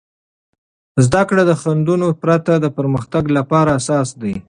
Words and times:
زده 1.05 1.21
کړه 1.29 1.43
د 1.45 1.51
خنډونو 1.61 2.07
پرته 2.21 2.53
د 2.59 2.65
پرمختګ 2.77 3.23
لپاره 3.37 3.69
اساس 3.79 4.09
دی. 4.21 4.33